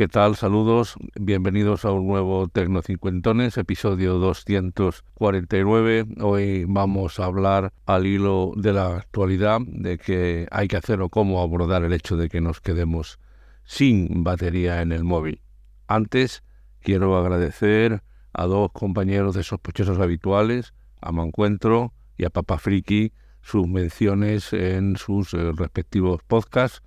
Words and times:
¿Qué 0.00 0.08
tal? 0.08 0.34
Saludos, 0.34 0.94
bienvenidos 1.20 1.84
a 1.84 1.92
un 1.92 2.06
nuevo 2.06 2.48
Tecnocincuentones, 2.48 3.58
episodio 3.58 4.14
249. 4.14 6.06
Hoy 6.22 6.64
vamos 6.66 7.20
a 7.20 7.26
hablar 7.26 7.74
al 7.84 8.06
hilo 8.06 8.52
de 8.56 8.72
la 8.72 8.96
actualidad, 8.96 9.60
de 9.60 9.98
que 9.98 10.48
hay 10.50 10.68
que 10.68 10.78
hacer 10.78 11.02
o 11.02 11.10
cómo 11.10 11.42
abordar 11.42 11.84
el 11.84 11.92
hecho 11.92 12.16
de 12.16 12.30
que 12.30 12.40
nos 12.40 12.62
quedemos 12.62 13.18
sin 13.64 14.24
batería 14.24 14.80
en 14.80 14.92
el 14.92 15.04
móvil. 15.04 15.42
Antes, 15.86 16.44
quiero 16.80 17.18
agradecer 17.18 18.02
a 18.32 18.46
dos 18.46 18.72
compañeros 18.72 19.34
de 19.34 19.42
sospechosos 19.42 19.98
habituales, 19.98 20.72
a 21.02 21.12
Mancuentro 21.12 21.92
y 22.16 22.24
a 22.24 22.30
Papa 22.30 22.56
Friki, 22.56 23.12
sus 23.42 23.68
menciones 23.68 24.54
en 24.54 24.96
sus 24.96 25.34
eh, 25.34 25.52
respectivos 25.54 26.22
podcasts 26.26 26.80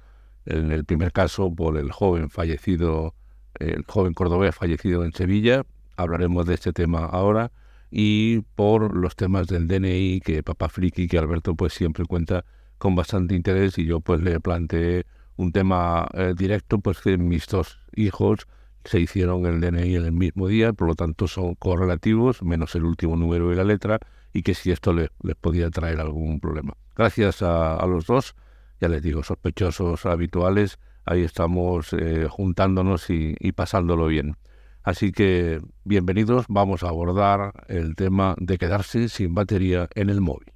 en 0.45 0.71
el 0.71 0.85
primer 0.85 1.11
caso 1.11 1.53
por 1.53 1.77
el 1.77 1.91
joven 1.91 2.29
fallecido, 2.29 3.15
el 3.59 3.83
joven 3.85 4.13
cordobés 4.13 4.55
fallecido 4.55 5.03
en 5.03 5.13
Sevilla, 5.13 5.63
hablaremos 5.95 6.45
de 6.45 6.55
este 6.55 6.73
tema 6.73 7.05
ahora, 7.05 7.51
y 7.91 8.39
por 8.55 8.95
los 8.95 9.15
temas 9.15 9.47
del 9.47 9.67
DNI 9.67 10.21
que 10.21 10.43
Papá 10.43 10.69
Friki, 10.69 11.07
que 11.07 11.17
Alberto 11.17 11.55
pues 11.55 11.73
siempre 11.73 12.05
cuenta 12.05 12.43
con 12.77 12.95
bastante 12.95 13.35
interés 13.35 13.77
y 13.77 13.85
yo 13.85 13.99
pues 13.99 14.21
le 14.21 14.39
planteé 14.39 15.05
un 15.35 15.51
tema 15.51 16.07
eh, 16.13 16.33
directo, 16.35 16.79
pues 16.79 16.99
que 16.99 17.17
mis 17.17 17.47
dos 17.47 17.79
hijos 17.95 18.47
se 18.83 18.99
hicieron 18.99 19.45
el 19.45 19.61
DNI 19.61 19.95
en 19.95 20.05
el 20.05 20.11
mismo 20.11 20.47
día, 20.47 20.73
por 20.73 20.87
lo 20.87 20.95
tanto 20.95 21.27
son 21.27 21.55
correlativos, 21.55 22.43
menos 22.43 22.75
el 22.75 22.83
último 22.83 23.15
número 23.15 23.53
y 23.53 23.55
la 23.55 23.63
letra, 23.63 23.99
y 24.33 24.41
que 24.41 24.55
si 24.55 24.71
esto 24.71 24.93
les, 24.93 25.09
podía 25.39 25.69
traer 25.69 25.99
algún 25.99 26.39
problema. 26.39 26.73
Gracias 26.95 27.41
a 27.41 27.83
los 27.87 28.07
dos 28.07 28.35
ya 28.83 28.89
les 28.89 29.01
digo, 29.01 29.23
sospechosos 29.23 30.05
habituales, 30.05 30.77
ahí 31.05 31.21
estamos 31.21 31.93
eh, 31.93 32.27
juntándonos 32.29 33.09
y, 33.09 33.33
y 33.39 33.53
pasándolo 33.53 34.07
bien. 34.07 34.35
Así 34.83 35.13
que 35.13 35.61
bienvenidos, 35.85 36.47
vamos 36.49 36.83
a 36.83 36.89
abordar 36.89 37.53
el 37.69 37.95
tema 37.95 38.35
de 38.39 38.57
quedarse 38.57 39.07
sin 39.07 39.33
batería 39.33 39.87
en 39.95 40.09
el 40.09 40.19
móvil. 40.19 40.51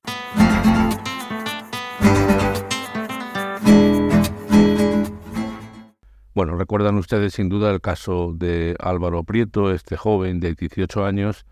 Bueno, 6.35 6.57
recuerdan 6.57 6.97
ustedes 6.97 7.33
sin 7.33 7.47
duda 7.47 7.71
el 7.71 7.79
caso 7.79 8.33
de 8.35 8.75
Álvaro 8.79 9.23
Prieto, 9.23 9.71
este 9.71 9.95
joven 9.95 10.41
de 10.41 10.53
18 10.53 11.05
años 11.05 11.45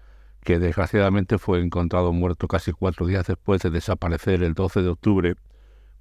que 0.43 0.59
desgraciadamente 0.59 1.37
fue 1.37 1.61
encontrado 1.61 2.11
muerto 2.11 2.49
casi 2.49 2.73
cuatro 2.73 3.07
días 3.07 3.25
después 3.27 3.61
de 3.61 3.69
desaparecer 3.69 4.43
el 4.43 4.53
12 4.53 4.81
de 4.81 4.89
octubre 4.89 5.35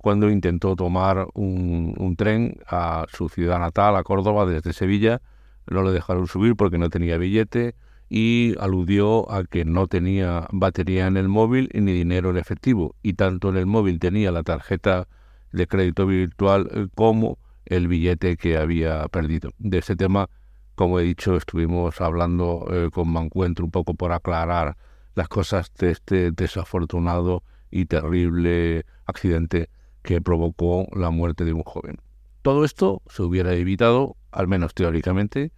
cuando 0.04 0.28
intentó 0.28 0.76
tomar 0.76 1.28
un, 1.32 2.14
tren 2.18 2.58
a 2.66 3.06
su 3.10 3.30
ciudad 3.30 3.58
natal, 3.58 3.96
a 3.96 4.02
Córdoba, 4.02 4.44
desde 4.44 4.74
Sevilla. 4.74 5.22
No 5.66 5.82
le 5.82 5.92
dejaron 5.92 6.26
subir 6.26 6.56
porque 6.56 6.76
no 6.76 6.90
tenía 6.90 7.16
billete 7.16 7.74
y 8.10 8.54
aludió 8.60 9.32
a 9.32 9.44
que 9.44 9.64
no 9.64 9.86
tenía 9.86 10.46
batería 10.52 11.06
en 11.06 11.16
el 11.16 11.30
móvil 11.30 11.70
ni 11.72 11.94
dinero 11.94 12.28
en 12.28 12.36
efectivo. 12.36 12.94
Y 13.02 13.14
tanto 13.14 13.48
en 13.48 13.56
el 13.56 13.64
móvil 13.64 13.98
tenía 13.98 14.30
la 14.30 14.42
tarjeta 14.42 15.08
de 15.52 15.66
crédito 15.66 16.06
virtual 16.06 16.68
eh, 16.70 16.86
como 16.94 17.38
el 17.64 17.88
billete 17.88 18.36
que 18.36 18.58
había 18.58 19.08
perdido. 19.08 19.52
De 19.56 19.78
ese 19.78 19.96
tema, 19.96 20.28
como 20.74 21.00
he 21.00 21.04
dicho, 21.04 21.34
estuvimos 21.34 22.02
hablando 22.02 22.66
eh, 22.70 22.90
con 22.92 23.08
Mancuentro 23.08 23.64
un 23.64 23.70
poco 23.70 23.94
por 23.94 24.12
aclarar 24.12 24.76
las 25.14 25.28
cosas 25.28 25.72
de 25.78 25.92
este 25.92 26.30
desafortunado 26.30 27.42
y 27.70 27.86
terrible 27.86 28.84
accidente 29.06 29.70
que 30.04 30.20
provocó 30.20 30.86
la 30.94 31.10
muerte 31.10 31.44
de 31.44 31.52
un 31.52 31.64
joven. 31.64 31.98
Todo 32.42 32.64
esto 32.64 33.02
se 33.08 33.22
hubiera 33.22 33.54
evitado, 33.54 34.16
al 34.30 34.46
menos 34.46 34.74
teóricamente, 34.74 35.50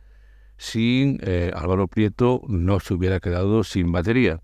si 0.57 1.19
eh, 1.21 1.51
Álvaro 1.55 1.89
Prieto 1.89 2.41
no 2.47 2.81
se 2.81 2.95
hubiera 2.95 3.21
quedado 3.21 3.65
sin 3.65 3.91
batería. 3.93 4.41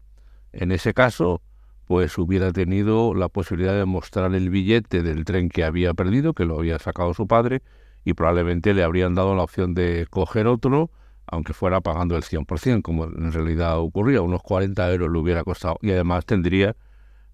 En 0.53 0.73
ese 0.73 0.93
caso, 0.93 1.41
pues 1.87 2.19
hubiera 2.19 2.53
tenido 2.53 3.15
la 3.15 3.29
posibilidad 3.29 3.75
de 3.75 3.85
mostrar 3.85 4.35
el 4.35 4.51
billete 4.51 5.03
del 5.03 5.25
tren 5.25 5.49
que 5.49 5.65
había 5.65 5.95
perdido, 5.95 6.35
que 6.35 6.45
lo 6.45 6.59
había 6.59 6.79
sacado 6.81 7.15
su 7.15 7.29
padre, 7.29 7.63
y 8.05 8.15
probablemente 8.15 8.75
le 8.75 8.83
habrían 8.83 9.15
dado 9.15 9.37
la 9.37 9.45
opción 9.45 9.73
de 9.73 10.07
coger 10.11 10.49
otro, 10.49 10.91
aunque 11.27 11.53
fuera 11.53 11.81
pagando 11.81 12.17
el 12.17 12.25
100%, 12.25 12.83
como 12.83 13.05
en 13.05 13.33
realidad 13.33 13.79
ocurría, 13.79 14.21
unos 14.21 14.43
40 14.43 14.93
euros 14.93 15.13
le 15.13 15.19
hubiera 15.19 15.45
costado, 15.45 15.79
y 15.81 15.93
además 15.93 16.27
tendría 16.27 16.75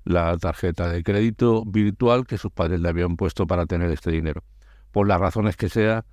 la 0.09 0.39
tarjeta 0.39 0.89
de 0.89 1.03
crédito 1.03 1.65
virtual 1.67 2.27
que 2.27 2.39
sus 2.39 2.51
padres 2.51 2.81
le 2.81 2.89
habían 2.89 3.17
puesto 3.17 3.47
para 3.47 3.67
tener 3.67 3.91
este 3.91 4.11
dinero. 4.11 4.43
Por 4.91 5.07
las 5.07 5.21
razones 5.21 5.57
que 5.57 5.69
sea, 5.69 6.07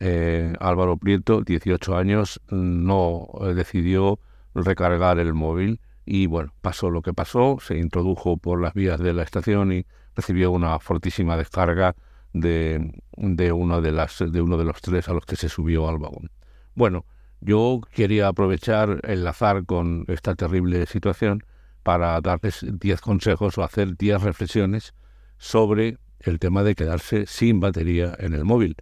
eh, 0.00 0.52
Álvaro 0.58 0.96
Prieto, 0.96 1.42
18 1.42 1.96
años, 1.96 2.40
no 2.50 3.28
eh, 3.42 3.54
decidió 3.54 4.18
recargar 4.52 5.20
el 5.20 5.32
móvil 5.32 5.80
y 6.04 6.26
bueno, 6.26 6.52
pasó 6.60 6.90
lo 6.90 7.02
que 7.02 7.14
pasó, 7.14 7.58
se 7.60 7.78
introdujo 7.78 8.36
por 8.36 8.60
las 8.60 8.74
vías 8.74 8.98
de 8.98 9.12
la 9.12 9.22
estación 9.22 9.72
y 9.72 9.86
recibió 10.16 10.50
una 10.50 10.80
fortísima 10.80 11.36
descarga 11.36 11.94
de, 12.32 13.00
de, 13.16 13.52
una 13.52 13.80
de, 13.80 13.92
las, 13.92 14.24
de 14.26 14.40
uno 14.40 14.56
de 14.56 14.64
los 14.64 14.80
tres 14.80 15.08
a 15.08 15.12
los 15.12 15.24
que 15.24 15.36
se 15.36 15.48
subió 15.48 15.88
al 15.88 15.98
vagón. 15.98 16.32
Bueno, 16.74 17.06
yo 17.40 17.80
quería 17.94 18.26
aprovechar, 18.26 19.00
enlazar 19.04 19.64
con 19.66 20.04
esta 20.08 20.34
terrible 20.34 20.84
situación 20.86 21.44
para 21.86 22.20
darles 22.20 22.66
10 22.68 23.00
consejos 23.00 23.56
o 23.58 23.62
hacer 23.62 23.96
10 23.96 24.20
reflexiones 24.20 24.92
sobre 25.38 25.98
el 26.18 26.40
tema 26.40 26.64
de 26.64 26.74
quedarse 26.74 27.26
sin 27.26 27.60
batería 27.60 28.12
en 28.18 28.34
el 28.34 28.44
móvil. 28.44 28.74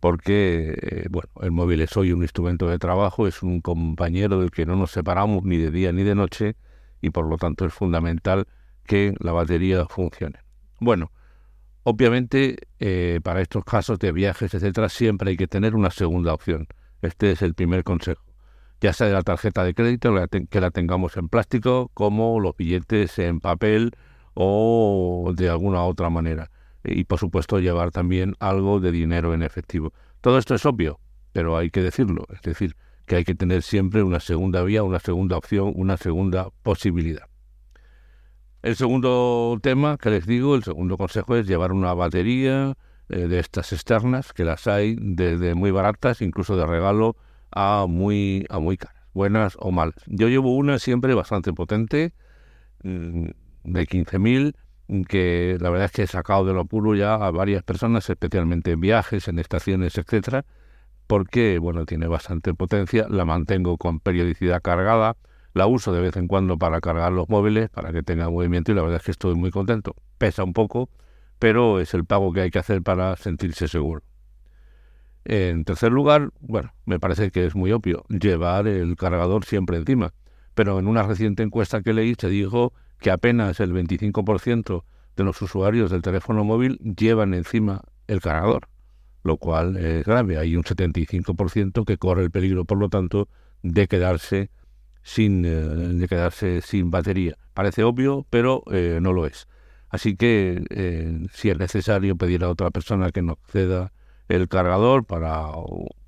Porque, 0.00 0.76
eh, 0.82 1.06
bueno, 1.08 1.28
el 1.40 1.52
móvil 1.52 1.82
es 1.82 1.96
hoy 1.96 2.10
un 2.10 2.22
instrumento 2.22 2.66
de 2.66 2.80
trabajo, 2.80 3.28
es 3.28 3.44
un 3.44 3.60
compañero 3.60 4.40
del 4.40 4.50
que 4.50 4.66
no 4.66 4.74
nos 4.74 4.90
separamos 4.90 5.44
ni 5.44 5.56
de 5.56 5.70
día 5.70 5.92
ni 5.92 6.02
de 6.02 6.16
noche 6.16 6.56
y 7.00 7.10
por 7.10 7.28
lo 7.28 7.36
tanto 7.36 7.64
es 7.64 7.72
fundamental 7.72 8.48
que 8.84 9.14
la 9.20 9.30
batería 9.30 9.86
funcione. 9.86 10.40
Bueno, 10.80 11.12
obviamente 11.84 12.56
eh, 12.80 13.20
para 13.22 13.40
estos 13.40 13.62
casos 13.62 14.00
de 14.00 14.10
viajes, 14.10 14.52
etcétera, 14.52 14.88
siempre 14.88 15.30
hay 15.30 15.36
que 15.36 15.46
tener 15.46 15.76
una 15.76 15.92
segunda 15.92 16.34
opción. 16.34 16.66
Este 17.02 17.30
es 17.30 17.42
el 17.42 17.54
primer 17.54 17.84
consejo 17.84 18.27
ya 18.80 18.92
sea 18.92 19.06
de 19.06 19.12
la 19.12 19.22
tarjeta 19.22 19.64
de 19.64 19.74
crédito, 19.74 20.14
que 20.50 20.60
la 20.60 20.70
tengamos 20.70 21.16
en 21.16 21.28
plástico, 21.28 21.90
como 21.94 22.40
los 22.40 22.56
billetes 22.56 23.18
en 23.18 23.40
papel 23.40 23.92
o 24.34 25.32
de 25.34 25.48
alguna 25.48 25.82
otra 25.82 26.10
manera. 26.10 26.50
Y 26.84 27.04
por 27.04 27.18
supuesto 27.18 27.58
llevar 27.58 27.90
también 27.90 28.34
algo 28.38 28.80
de 28.80 28.92
dinero 28.92 29.34
en 29.34 29.42
efectivo. 29.42 29.92
Todo 30.20 30.38
esto 30.38 30.54
es 30.54 30.64
obvio, 30.64 31.00
pero 31.32 31.56
hay 31.56 31.70
que 31.70 31.82
decirlo. 31.82 32.24
Es 32.32 32.42
decir, 32.42 32.76
que 33.06 33.16
hay 33.16 33.24
que 33.24 33.34
tener 33.34 33.62
siempre 33.62 34.02
una 34.02 34.20
segunda 34.20 34.62
vía, 34.62 34.84
una 34.84 35.00
segunda 35.00 35.36
opción, 35.36 35.72
una 35.74 35.96
segunda 35.96 36.50
posibilidad. 36.62 37.26
El 38.62 38.76
segundo 38.76 39.58
tema 39.62 39.96
que 39.98 40.10
les 40.10 40.26
digo, 40.26 40.54
el 40.54 40.62
segundo 40.62 40.96
consejo 40.96 41.36
es 41.36 41.46
llevar 41.46 41.72
una 41.72 41.94
batería 41.94 42.76
eh, 43.08 43.26
de 43.26 43.38
estas 43.38 43.72
externas, 43.72 44.32
que 44.32 44.44
las 44.44 44.66
hay 44.66 44.96
desde 45.00 45.54
muy 45.54 45.70
baratas, 45.70 46.22
incluso 46.22 46.56
de 46.56 46.66
regalo, 46.66 47.16
a 47.50 47.86
muy, 47.88 48.46
a 48.50 48.58
muy 48.58 48.76
caras, 48.76 49.02
buenas 49.14 49.56
o 49.60 49.70
malas. 49.70 50.02
Yo 50.06 50.28
llevo 50.28 50.56
una 50.56 50.78
siempre 50.78 51.14
bastante 51.14 51.52
potente, 51.52 52.14
mm, 52.82 53.28
de 53.64 53.86
15.000, 53.86 54.54
que 55.08 55.58
la 55.60 55.70
verdad 55.70 55.86
es 55.86 55.92
que 55.92 56.02
he 56.02 56.06
sacado 56.06 56.44
del 56.44 56.58
apuro 56.58 56.94
ya 56.94 57.14
a 57.14 57.30
varias 57.30 57.62
personas, 57.62 58.08
especialmente 58.08 58.72
en 58.72 58.80
viajes, 58.80 59.28
en 59.28 59.38
estaciones, 59.38 59.98
etcétera, 59.98 60.44
porque 61.06 61.58
bueno, 61.58 61.84
tiene 61.86 62.06
bastante 62.06 62.54
potencia, 62.54 63.06
la 63.08 63.24
mantengo 63.24 63.76
con 63.76 64.00
periodicidad 64.00 64.62
cargada, 64.62 65.16
la 65.54 65.66
uso 65.66 65.92
de 65.92 66.00
vez 66.00 66.16
en 66.16 66.28
cuando 66.28 66.58
para 66.58 66.80
cargar 66.80 67.12
los 67.12 67.28
móviles, 67.28 67.68
para 67.70 67.92
que 67.92 68.02
tenga 68.02 68.30
movimiento 68.30 68.72
y 68.72 68.74
la 68.74 68.82
verdad 68.82 68.98
es 68.98 69.04
que 69.04 69.10
estoy 69.10 69.34
muy 69.34 69.50
contento. 69.50 69.94
Pesa 70.18 70.44
un 70.44 70.52
poco, 70.52 70.88
pero 71.38 71.80
es 71.80 71.94
el 71.94 72.04
pago 72.04 72.32
que 72.32 72.42
hay 72.42 72.50
que 72.50 72.58
hacer 72.58 72.82
para 72.82 73.16
sentirse 73.16 73.68
seguro. 73.68 74.02
En 75.30 75.66
tercer 75.66 75.92
lugar, 75.92 76.30
bueno, 76.40 76.72
me 76.86 76.98
parece 76.98 77.30
que 77.30 77.44
es 77.44 77.54
muy 77.54 77.70
obvio, 77.70 78.06
llevar 78.08 78.66
el 78.66 78.96
cargador 78.96 79.44
siempre 79.44 79.76
encima. 79.76 80.14
Pero 80.54 80.78
en 80.78 80.86
una 80.88 81.02
reciente 81.02 81.42
encuesta 81.42 81.82
que 81.82 81.92
leí 81.92 82.14
se 82.18 82.30
dijo 82.30 82.72
que 82.98 83.10
apenas 83.10 83.60
el 83.60 83.74
25% 83.74 84.84
de 85.16 85.24
los 85.24 85.42
usuarios 85.42 85.90
del 85.90 86.00
teléfono 86.00 86.44
móvil 86.44 86.78
llevan 86.78 87.34
encima 87.34 87.82
el 88.06 88.22
cargador, 88.22 88.68
lo 89.22 89.36
cual 89.36 89.76
es 89.76 90.06
grave. 90.06 90.38
Hay 90.38 90.56
un 90.56 90.64
75% 90.64 91.84
que 91.84 91.98
corre 91.98 92.22
el 92.22 92.30
peligro, 92.30 92.64
por 92.64 92.78
lo 92.78 92.88
tanto, 92.88 93.28
de 93.62 93.86
quedarse 93.86 94.50
sin, 95.02 95.44
eh, 95.44 95.50
de 95.50 96.08
quedarse 96.08 96.62
sin 96.62 96.90
batería. 96.90 97.36
Parece 97.52 97.84
obvio, 97.84 98.26
pero 98.30 98.62
eh, 98.72 98.98
no 99.02 99.12
lo 99.12 99.26
es. 99.26 99.46
Así 99.90 100.16
que 100.16 100.64
eh, 100.70 101.26
si 101.34 101.50
es 101.50 101.58
necesario 101.58 102.16
pedir 102.16 102.44
a 102.44 102.48
otra 102.48 102.70
persona 102.70 103.10
que 103.10 103.20
nos 103.20 103.36
ceda 103.46 103.92
el 104.28 104.48
cargador 104.48 105.04
para 105.04 105.48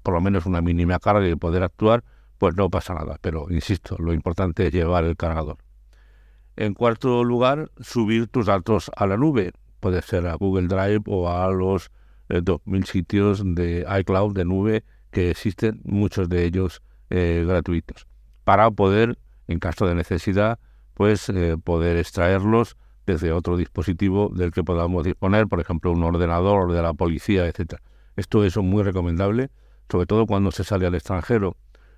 por 0.02 0.14
lo 0.14 0.20
menos 0.20 0.46
una 0.46 0.60
mínima 0.60 0.98
carga 0.98 1.28
y 1.28 1.34
poder 1.36 1.62
actuar, 1.62 2.04
pues 2.38 2.54
no 2.56 2.70
pasa 2.70 2.94
nada. 2.94 3.18
Pero 3.20 3.46
insisto, 3.50 3.96
lo 3.98 4.12
importante 4.12 4.66
es 4.66 4.72
llevar 4.72 5.04
el 5.04 5.16
cargador. 5.16 5.58
En 6.56 6.74
cuarto 6.74 7.24
lugar, 7.24 7.70
subir 7.80 8.28
tus 8.28 8.46
datos 8.46 8.90
a 8.96 9.06
la 9.06 9.16
nube. 9.16 9.52
Puede 9.80 10.02
ser 10.02 10.26
a 10.26 10.34
Google 10.34 10.68
Drive 10.68 11.02
o 11.06 11.30
a 11.30 11.50
los 11.50 11.90
2.000 12.28 12.84
sitios 12.84 13.42
de 13.44 13.86
iCloud 14.00 14.34
de 14.34 14.44
nube 14.44 14.84
que 15.10 15.30
existen, 15.30 15.80
muchos 15.84 16.28
de 16.28 16.44
ellos 16.44 16.82
gratuitos, 17.08 18.06
para 18.44 18.70
poder, 18.70 19.18
en 19.48 19.58
caso 19.58 19.86
de 19.86 19.94
necesidad, 19.94 20.58
pues 20.94 21.32
poder 21.64 21.96
extraerlos 21.96 22.76
desde 23.06 23.32
otro 23.32 23.56
dispositivo 23.56 24.30
del 24.32 24.52
que 24.52 24.62
podamos 24.62 25.02
disponer, 25.04 25.48
por 25.48 25.60
ejemplo, 25.60 25.90
un 25.90 26.04
ordenador 26.04 26.72
de 26.72 26.82
la 26.82 26.94
policía, 26.94 27.46
etcétera. 27.46 27.82
Esto 28.16 28.44
es 28.44 28.56
muy 28.56 28.82
recomendable, 28.82 29.50
sobre 29.88 30.06
todo 30.06 30.26
cuando 30.26 30.50
se 30.50 30.64
sale 30.64 30.86
al 30.86 30.94
extranjero. 30.94 31.56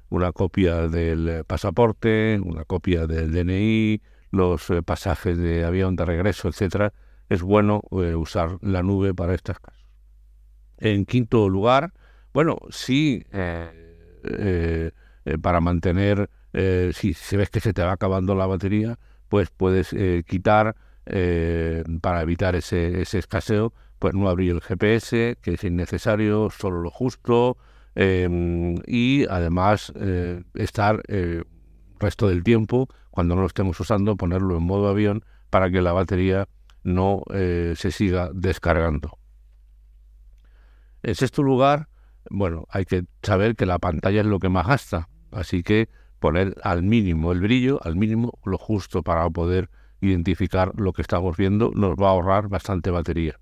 Una 0.09 0.33
copia 0.33 0.89
del 0.89 1.45
pasaporte, 1.47 2.41
una 2.45 2.65
copia 2.65 3.07
del 3.07 3.33
DNI, 3.33 4.03
los 4.31 4.69
eh, 4.71 4.83
pasajes 4.83 5.39
de 5.39 5.65
avión 5.65 5.97
de 5.97 6.05
regreso, 6.05 6.49
etcétera. 6.49 6.93
Es 7.29 7.43
bueno 7.43 7.83
eh, 7.93 8.15
usar 8.15 8.59
la 8.61 8.83
nube 8.83 9.15
para 9.15 9.35
estos 9.35 9.59
casos. 9.59 9.87
En 10.79 11.07
quinto 11.07 11.49
lugar, 11.49 11.93
bueno, 12.35 12.59
sí, 12.71 13.25
eh, 13.33 14.91
para 15.41 15.61
mantener, 15.61 16.29
si, 16.93 17.15
si 17.15 17.37
ves 17.37 17.51
que 17.51 17.61
se 17.61 17.73
te 17.73 17.83
va 17.83 17.93
acabando 17.93 18.35
la 18.35 18.47
batería, 18.47 18.99
pues 19.29 19.51
puedes 19.51 19.95
quitar 20.27 20.75
eh, 21.05 21.83
para 22.01 22.23
evitar 22.23 22.55
ese, 22.55 23.03
ese, 23.03 23.19
escaseo, 23.19 23.73
pues 24.03 24.15
no 24.15 24.29
abrir 24.29 24.51
el 24.51 24.61
GPS, 24.61 25.39
que 25.41 25.55
es 25.55 25.63
innecesario, 25.63 26.51
solo 26.51 26.81
lo 26.81 26.91
justo, 26.91 27.57
em, 27.95 28.75
y 28.85 29.27
además 29.31 29.93
eh, 29.95 30.43
estar 30.55 31.05
eh, 31.07 31.45
resto 32.01 32.27
del 32.29 32.43
tiempo, 32.43 32.89
cuando 33.13 33.37
no 33.37 33.43
lo 33.43 33.47
estemos 33.47 33.79
usando, 33.79 34.17
ponerlo 34.17 34.57
en 34.57 34.65
modo 34.65 34.89
avión 34.89 35.25
para 35.51 35.71
que 35.71 35.81
la 35.83 35.93
batería 35.93 36.49
no 36.83 37.23
se 37.31 37.93
siga 37.93 38.31
descargando. 38.35 39.19
En 41.05 41.15
sexto 41.15 41.45
lugar, 41.45 41.87
bueno, 42.29 42.67
hay 42.71 42.87
que 42.87 43.05
saber 43.23 43.55
que 43.55 43.67
la 43.67 43.79
pantalla 43.79 44.23
es 44.23 44.27
lo 44.27 44.41
que 44.41 44.49
más 44.49 44.67
gasta, 44.67 45.09
así 45.31 45.63
que 45.63 45.89
poner 46.19 46.57
al 46.65 46.83
mínimo 46.83 47.31
el 47.31 47.41
brillo, 47.41 47.79
al 47.85 47.95
mínimo 47.95 48.41
lo 48.45 48.59
justo 48.59 49.05
para 49.05 49.31
poder 49.31 49.71
identificar 50.01 50.73
lo 50.75 50.93
que 50.93 51.03
estamos 51.03 51.37
viendo, 51.37 51.71
nos 51.77 51.95
va 51.95 52.09
a 52.09 52.11
ahorrar 52.11 52.49
bastante 52.49 52.91
batería. 52.91 53.39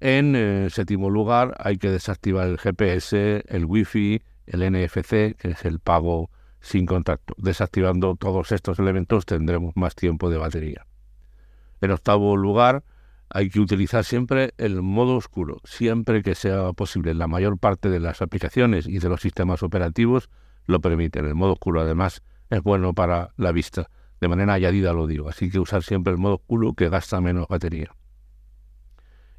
En 0.00 0.34
eh, 0.36 0.68
séptimo 0.70 1.10
lugar, 1.10 1.54
hay 1.58 1.78
que 1.78 1.90
desactivar 1.90 2.48
el 2.48 2.58
GPS, 2.58 3.44
el 3.48 3.64
Wi-Fi, 3.64 4.22
el 4.46 4.72
NFC, 4.72 5.36
que 5.36 5.50
es 5.50 5.64
el 5.64 5.80
pago 5.80 6.30
sin 6.60 6.86
contacto. 6.86 7.34
Desactivando 7.38 8.16
todos 8.16 8.52
estos 8.52 8.78
elementos 8.78 9.26
tendremos 9.26 9.74
más 9.76 9.94
tiempo 9.94 10.28
de 10.30 10.38
batería. 10.38 10.86
En 11.80 11.90
octavo 11.90 12.36
lugar, 12.36 12.84
hay 13.28 13.50
que 13.50 13.60
utilizar 13.60 14.04
siempre 14.04 14.52
el 14.58 14.82
modo 14.82 15.16
oscuro, 15.16 15.60
siempre 15.64 16.22
que 16.22 16.34
sea 16.34 16.72
posible. 16.72 17.14
La 17.14 17.26
mayor 17.26 17.58
parte 17.58 17.88
de 17.88 18.00
las 18.00 18.22
aplicaciones 18.22 18.86
y 18.86 18.98
de 18.98 19.08
los 19.08 19.20
sistemas 19.20 19.62
operativos 19.62 20.30
lo 20.66 20.80
permiten. 20.80 21.24
El 21.24 21.34
modo 21.34 21.52
oscuro, 21.52 21.80
además, 21.80 22.22
es 22.50 22.62
bueno 22.62 22.94
para 22.94 23.30
la 23.36 23.52
vista 23.52 23.88
de 24.20 24.28
manera 24.28 24.54
añadida 24.54 24.92
lo 24.92 25.06
digo, 25.06 25.28
así 25.28 25.50
que 25.50 25.58
usar 25.58 25.82
siempre 25.82 26.12
el 26.12 26.18
modo 26.18 26.36
oscuro 26.36 26.72
que 26.72 26.88
gasta 26.88 27.20
menos 27.20 27.48
batería. 27.48 27.94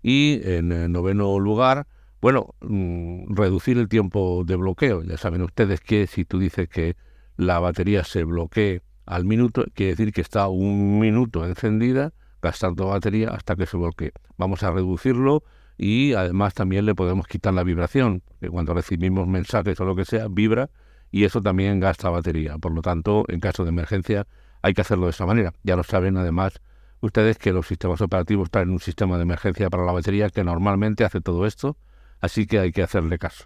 Y 0.09 0.39
en 0.45 0.69
noveno 0.94 1.38
lugar, 1.38 1.86
bueno, 2.21 2.56
mm, 2.62 3.36
reducir 3.36 3.77
el 3.77 3.89
tiempo 3.89 4.45
de 4.45 4.56
bloqueo. 4.56 5.04
Ya 5.04 5.18
saben 5.18 5.42
ustedes 5.42 5.81
que 5.81 6.07
si 6.07 6.24
tú 6.24 6.39
dices 6.39 6.69
que 6.69 6.95
la 7.36 7.59
batería 7.59 8.06
se 8.06 8.24
bloquee 8.24 8.83
al 9.06 9.25
minuto, 9.25 9.65
quiere 9.74 9.98
decir 9.98 10.13
que 10.13 10.21
está 10.21 10.48
un 10.48 10.98
minuto 11.00 11.45
encendida 11.45 12.13
gastando 12.42 12.88
batería 12.88 13.31
hasta 13.31 13.57
que 13.57 13.65
se 13.65 13.75
bloquee. 13.75 14.13
Vamos 14.38 14.63
a 14.63 14.71
reducirlo 14.71 15.44
y 15.77 16.13
además 16.13 16.53
también 16.53 16.86
le 16.86 16.95
podemos 16.95 17.27
quitar 17.27 17.53
la 17.53 17.63
vibración, 17.63 18.24
que 18.39 18.48
cuando 18.48 18.74
recibimos 18.74 19.27
mensajes 19.27 19.77
o 19.81 19.83
lo 19.83 19.98
que 19.98 20.06
sea, 20.06 20.30
vibra 20.30 20.69
y 21.12 21.25
eso 21.25 21.42
también 21.42 21.81
gasta 21.81 22.10
batería. 22.10 22.57
Por 22.60 22.71
lo 22.71 22.81
tanto, 22.81 23.25
en 23.27 23.42
caso 23.42 23.65
de 23.65 23.71
emergencia, 23.71 24.25
hay 24.62 24.74
que 24.74 24.80
hacerlo 24.80 25.07
de 25.07 25.12
esa 25.12 25.25
manera. 25.25 25.51
Ya 25.63 25.75
lo 25.75 25.83
saben 25.83 26.15
además 26.15 26.62
ustedes 27.02 27.38
que 27.38 27.54
los 27.54 27.68
sistemas 27.68 28.02
operativos 28.02 28.50
traen 28.50 28.70
un 28.70 28.80
sistema 28.80 29.18
de 29.18 29.24
emergencia 29.24 29.70
para 29.70 29.86
la 29.86 29.92
batería 29.92 30.30
que 30.30 30.44
normalmente 30.44 31.04
hace 31.04 31.22
todo 31.22 31.46
esto, 31.46 31.78
así 32.20 32.48
que 32.48 32.60
hay 32.60 32.72
que 32.72 32.84
hacerle 32.84 33.18
caso. 33.20 33.46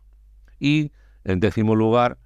Y 0.59 0.92
en 1.24 1.39
décimo 1.39 1.75
lugar, 1.75 2.18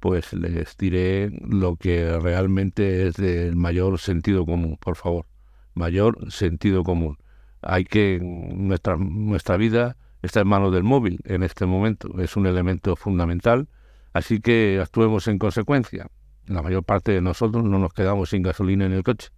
pues 0.00 0.32
les 0.32 0.76
diré 0.76 1.30
lo 1.46 1.76
que 1.76 2.18
realmente 2.18 3.06
es 3.06 3.14
del 3.14 3.56
mayor 3.56 3.98
sentido 3.98 4.44
común, 4.44 4.76
por 4.80 4.96
favor. 4.96 5.26
Mayor 5.74 6.30
sentido 6.32 6.82
común. 6.82 7.18
Hay 7.60 7.84
que 7.84 8.18
nuestra 8.20 8.96
nuestra 8.96 9.56
vida 9.56 9.96
está 10.22 10.40
en 10.40 10.48
manos 10.48 10.72
del 10.72 10.82
móvil 10.82 11.20
en 11.24 11.42
este 11.42 11.66
momento, 11.66 12.20
es 12.20 12.36
un 12.36 12.46
elemento 12.46 12.96
fundamental, 12.96 13.68
así 14.12 14.40
que 14.40 14.80
actuemos 14.80 15.28
en 15.28 15.38
consecuencia 15.38 16.08
la 16.46 16.62
mayor 16.62 16.84
parte 16.84 17.12
de 17.12 17.20
nosotros 17.20 17.64
no 17.64 17.78
nos 17.78 17.92
quedamos 17.92 18.30
sin 18.30 18.42
gasolina 18.42 18.86
en 18.86 18.92
el 18.92 19.02
coche, 19.02 19.30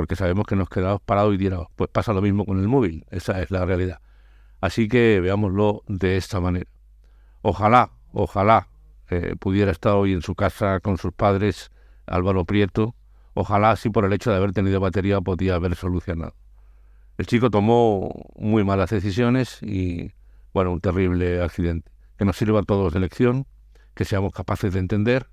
porque 0.00 0.16
sabemos 0.16 0.46
que 0.46 0.56
nos 0.56 0.70
quedamos 0.70 1.02
parados 1.02 1.34
y 1.34 1.36
tirados. 1.36 1.66
Pues 1.76 1.90
pasa 1.90 2.14
lo 2.14 2.22
mismo 2.22 2.46
con 2.46 2.58
el 2.58 2.68
móvil, 2.68 3.04
esa 3.10 3.42
es 3.42 3.50
la 3.50 3.66
realidad. 3.66 4.00
Así 4.58 4.88
que 4.88 5.20
veámoslo 5.20 5.82
de 5.88 6.16
esta 6.16 6.40
manera. 6.40 6.70
Ojalá, 7.42 7.90
ojalá 8.14 8.68
eh, 9.10 9.34
pudiera 9.38 9.70
estar 9.70 9.92
hoy 9.92 10.14
en 10.14 10.22
su 10.22 10.34
casa 10.34 10.80
con 10.80 10.96
sus 10.96 11.12
padres, 11.12 11.70
Álvaro 12.06 12.46
Prieto. 12.46 12.94
Ojalá, 13.34 13.76
si 13.76 13.90
por 13.90 14.06
el 14.06 14.14
hecho 14.14 14.30
de 14.30 14.38
haber 14.38 14.52
tenido 14.52 14.80
batería, 14.80 15.20
podía 15.20 15.56
haber 15.56 15.76
solucionado. 15.76 16.34
El 17.18 17.26
chico 17.26 17.50
tomó 17.50 18.30
muy 18.36 18.64
malas 18.64 18.88
decisiones 18.88 19.62
y, 19.62 20.12
bueno, 20.54 20.72
un 20.72 20.80
terrible 20.80 21.42
accidente. 21.42 21.92
Que 22.16 22.24
nos 22.24 22.38
sirva 22.38 22.60
a 22.60 22.62
todos 22.62 22.94
de 22.94 23.00
lección, 23.00 23.46
que 23.92 24.06
seamos 24.06 24.32
capaces 24.32 24.72
de 24.72 24.78
entender 24.78 25.28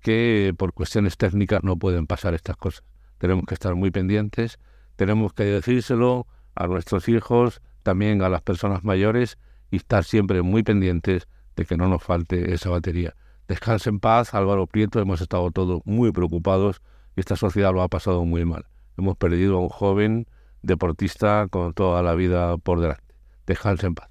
que 0.00 0.52
por 0.58 0.72
cuestiones 0.72 1.16
técnicas 1.16 1.62
no 1.62 1.76
pueden 1.76 2.08
pasar 2.08 2.34
estas 2.34 2.56
cosas. 2.56 2.82
Tenemos 3.22 3.44
que 3.46 3.54
estar 3.54 3.76
muy 3.76 3.92
pendientes, 3.92 4.58
tenemos 4.96 5.32
que 5.32 5.44
decírselo 5.44 6.26
a 6.56 6.66
nuestros 6.66 7.08
hijos, 7.08 7.62
también 7.84 8.20
a 8.20 8.28
las 8.28 8.42
personas 8.42 8.82
mayores 8.82 9.38
y 9.70 9.76
estar 9.76 10.02
siempre 10.02 10.42
muy 10.42 10.64
pendientes 10.64 11.28
de 11.54 11.64
que 11.64 11.76
no 11.76 11.86
nos 11.86 12.02
falte 12.02 12.52
esa 12.52 12.70
batería. 12.70 13.14
Descanse 13.46 13.90
en 13.90 14.00
paz, 14.00 14.34
Álvaro 14.34 14.66
Prieto, 14.66 14.98
hemos 14.98 15.20
estado 15.20 15.52
todos 15.52 15.82
muy 15.84 16.10
preocupados 16.10 16.82
y 17.14 17.20
esta 17.20 17.36
sociedad 17.36 17.72
lo 17.72 17.82
ha 17.82 17.88
pasado 17.88 18.24
muy 18.24 18.44
mal. 18.44 18.66
Hemos 18.98 19.16
perdido 19.16 19.58
a 19.58 19.60
un 19.60 19.68
joven 19.68 20.26
deportista 20.62 21.46
con 21.48 21.74
toda 21.74 22.02
la 22.02 22.14
vida 22.14 22.58
por 22.58 22.80
delante. 22.80 23.14
Descanse 23.46 23.86
en 23.86 23.94
paz. 23.94 24.10